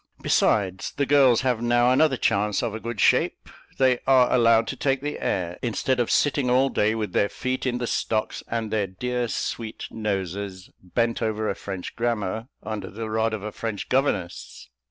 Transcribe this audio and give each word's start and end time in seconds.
Besides, 0.23 0.93
the 0.93 1.05
girls 1.05 1.41
have 1.41 1.61
now 1.61 1.91
another 1.91 2.17
chance 2.17 2.63
of 2.63 2.73
a 2.73 2.79
good 2.79 2.99
shape; 2.99 3.47
they 3.77 3.99
are 4.07 4.33
allowed 4.33 4.65
to 4.69 4.75
take 4.75 5.01
the 5.01 5.19
air, 5.19 5.59
instead 5.61 5.99
of 5.99 6.09
sitting 6.09 6.49
all 6.49 6.69
day, 6.69 6.95
with 6.95 7.13
their 7.13 7.29
feet 7.29 7.67
in 7.67 7.77
the 7.77 7.85
stocks 7.85 8.41
and 8.47 8.71
their 8.71 8.87
dear 8.87 9.27
sweet 9.27 9.85
noses 9.91 10.71
bent 10.81 11.21
over 11.21 11.47
a 11.51 11.55
French 11.55 11.95
grammar, 11.95 12.47
under 12.63 12.89
the 12.89 13.11
rod 13.11 13.31
of 13.35 13.43
a 13.43 13.51
French 13.51 13.89
governess." 13.89 14.69